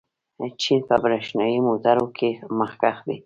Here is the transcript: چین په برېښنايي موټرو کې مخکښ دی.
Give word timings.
چین 0.61 0.79
په 0.87 0.95
برېښنايي 1.03 1.57
موټرو 1.67 2.07
کې 2.17 2.29
مخکښ 2.59 2.97
دی. 3.07 3.17